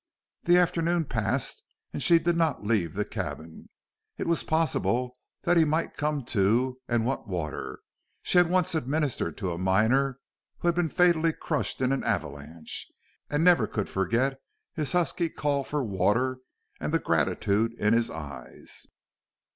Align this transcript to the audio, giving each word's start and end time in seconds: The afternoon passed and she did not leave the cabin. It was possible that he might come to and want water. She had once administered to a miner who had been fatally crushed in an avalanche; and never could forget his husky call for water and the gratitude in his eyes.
The 0.45 0.57
afternoon 0.57 1.05
passed 1.05 1.61
and 1.93 2.01
she 2.01 2.17
did 2.17 2.35
not 2.35 2.63
leave 2.65 2.95
the 2.95 3.05
cabin. 3.05 3.67
It 4.17 4.25
was 4.25 4.43
possible 4.43 5.15
that 5.43 5.57
he 5.57 5.63
might 5.63 5.95
come 5.95 6.25
to 6.25 6.79
and 6.87 7.05
want 7.05 7.27
water. 7.27 7.81
She 8.23 8.39
had 8.39 8.49
once 8.49 8.73
administered 8.73 9.37
to 9.37 9.51
a 9.51 9.59
miner 9.59 10.17
who 10.57 10.67
had 10.69 10.73
been 10.73 10.89
fatally 10.89 11.33
crushed 11.33 11.81
in 11.81 11.91
an 11.91 12.03
avalanche; 12.03 12.87
and 13.29 13.43
never 13.43 13.67
could 13.67 13.89
forget 13.89 14.39
his 14.73 14.93
husky 14.93 15.29
call 15.29 15.63
for 15.63 15.83
water 15.83 16.39
and 16.79 16.91
the 16.91 16.97
gratitude 16.97 17.73
in 17.77 17.93
his 17.93 18.09
eyes. 18.09 18.87